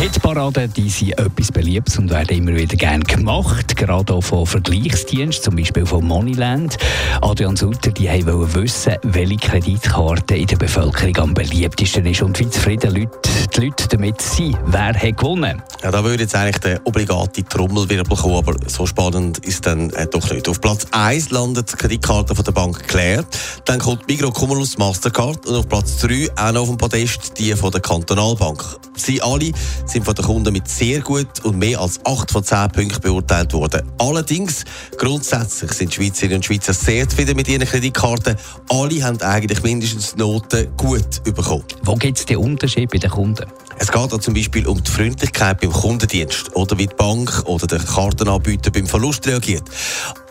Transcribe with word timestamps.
Hitparaden, 0.00 0.72
die 0.72 0.88
sind 0.88 1.18
etwas 1.18 1.52
Beliebtes 1.52 1.98
und 1.98 2.08
werden 2.08 2.34
immer 2.34 2.54
wieder 2.54 2.74
gerne 2.74 3.04
gemacht, 3.04 3.76
gerade 3.76 4.14
auch 4.14 4.22
von 4.22 4.46
Vergleichsdiensten, 4.46 5.44
zum 5.44 5.56
Beispiel 5.56 5.84
von 5.84 6.06
Moneyland. 6.06 6.78
Adrian 7.20 7.54
Sutter, 7.54 7.90
die 7.90 8.08
wollen 8.26 8.54
wissen, 8.54 8.94
welche 9.02 9.36
Kreditkarte 9.36 10.36
in 10.36 10.46
der 10.46 10.56
Bevölkerung 10.56 11.16
am 11.18 11.34
beliebtesten 11.34 12.06
ist 12.06 12.22
und 12.22 12.38
wie 12.38 12.48
zufrieden 12.48 12.94
die 12.94 13.60
Leute 13.60 13.88
damit 13.88 14.22
sind. 14.22 14.56
Wer 14.64 14.94
hat 14.94 15.16
gewonnen? 15.18 15.62
Ja, 15.82 15.90
da 15.90 16.02
würde 16.02 16.22
jetzt 16.22 16.34
eigentlich 16.34 16.58
der 16.58 16.80
obligate 16.84 17.44
Trommelwirbel 17.44 18.16
kommen, 18.16 18.36
aber 18.36 18.56
so 18.68 18.86
spannend 18.86 19.38
ist 19.40 19.66
dann 19.66 19.90
äh, 19.90 20.06
doch 20.06 20.30
nicht. 20.32 20.48
Auf 20.48 20.62
Platz 20.62 20.86
1 20.92 21.30
landet 21.30 21.72
die 21.72 21.76
Kreditkarte 21.76 22.34
von 22.34 22.44
der 22.44 22.52
Bank 22.52 22.88
Claire, 22.88 23.26
dann 23.66 23.78
kommt 23.78 24.08
Migro 24.08 24.30
Cumulus 24.30 24.78
Mastercard 24.78 25.46
und 25.46 25.56
auf 25.56 25.68
Platz 25.68 25.98
3 25.98 26.28
auch 26.36 26.52
noch 26.52 26.62
auf 26.62 26.68
dem 26.68 26.78
Podest 26.78 27.38
die 27.38 27.52
von 27.54 27.70
der 27.70 27.82
Kantonalbank. 27.82 28.64
Sie 29.00 29.22
alle 29.22 29.52
sind 29.86 30.04
von 30.04 30.14
den 30.14 30.24
Kunden 30.24 30.52
mit 30.52 30.68
sehr 30.68 31.00
gut 31.00 31.44
und 31.44 31.58
mehr 31.58 31.80
als 31.80 32.00
8 32.04 32.30
von 32.30 32.44
10 32.44 32.70
Punkten 32.70 33.00
beurteilt 33.00 33.52
worden. 33.52 33.82
Allerdings, 33.98 34.64
grundsätzlich 34.96 35.72
sind 35.72 35.94
Schweizerinnen 35.94 36.36
und 36.36 36.44
Schweizer 36.44 36.72
sehr 36.72 37.08
zufrieden 37.08 37.36
mit 37.36 37.48
ihren 37.48 37.66
Kreditkarten. 37.66 38.36
Alle 38.68 39.02
haben 39.02 39.20
eigentlich 39.22 39.62
mindestens 39.62 40.16
Noten 40.16 40.68
gut 40.76 41.22
bekommen. 41.24 41.64
Wo 41.82 41.94
gibt 41.94 42.18
es 42.18 42.26
den 42.26 42.38
Unterschied 42.38 42.90
bei 42.90 42.98
den 42.98 43.10
Kunden? 43.10 43.46
Es 43.82 43.90
geht 43.90 44.12
da 44.12 44.20
zum 44.20 44.34
Beispiel 44.34 44.66
um 44.66 44.82
die 44.82 44.90
Freundlichkeit 44.90 45.58
beim 45.58 45.72
Kundendienst 45.72 46.54
oder 46.54 46.76
wie 46.76 46.86
die 46.86 46.94
Bank 46.94 47.44
oder 47.46 47.66
der 47.66 47.78
Kartenanbieter 47.78 48.70
beim 48.70 48.86
Verlust 48.86 49.26
reagiert. 49.26 49.64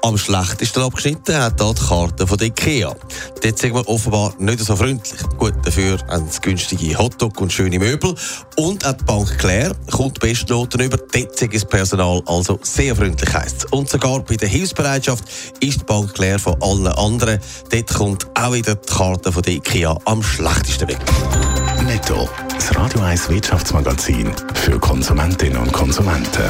Am 0.01 0.17
schlechtesten 0.17 0.81
abgeschnitten 0.81 1.35
hat 1.35 1.61
hier 1.61 1.73
die 1.73 1.81
Karte 1.85 2.25
von 2.25 2.39
IKEA. 2.39 2.95
Dort 3.41 3.59
sind 3.59 3.73
wir 3.73 3.87
offenbar 3.87 4.33
nicht 4.39 4.59
so 4.59 4.75
freundlich. 4.75 5.19
Gut, 5.37 5.53
dafür 5.63 5.97
haben 6.07 6.27
sie 6.29 6.39
günstige 6.39 6.97
Hotdog 6.97 7.39
und 7.41 7.51
schöne 7.51 7.79
Möbel. 7.79 8.15
Und 8.55 8.85
auch 8.85 8.93
die 8.93 9.03
Bank 9.03 9.37
Claire 9.37 9.75
kommt 9.91 10.19
Bestnoten 10.19 10.81
über. 10.81 10.97
Dort 10.97 11.41
ist 11.41 11.53
das 11.53 11.65
Personal 11.65 12.21
also 12.27 12.59
sehr 12.63 12.95
freundlich 12.95 13.33
heisst. 13.33 13.71
Und 13.73 13.89
sogar 13.89 14.21
bei 14.21 14.37
der 14.37 14.47
Hilfsbereitschaft 14.47 15.25
ist 15.59 15.81
die 15.81 15.85
Bank 15.85 16.13
Claire 16.13 16.39
von 16.39 16.55
allen 16.61 16.87
anderen. 16.87 17.39
Dort 17.69 17.93
kommt 17.93 18.27
auch 18.35 18.53
wieder 18.53 18.75
die 18.75 18.93
Karte 18.93 19.31
von 19.31 19.43
IKEA 19.43 19.97
am 20.05 20.23
schlechtesten 20.23 20.87
weg. 20.87 20.99
Netto. 21.85 22.29
Das 22.53 22.75
Radio 22.75 23.01
1 23.01 23.29
Wirtschaftsmagazin 23.29 24.31
für 24.53 24.79
Konsumentinnen 24.79 25.57
und 25.57 25.73
Konsumenten. 25.73 26.49